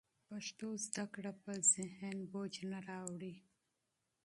[0.27, 3.35] پښتو زده کړه په ذهن فشار نه راوړي.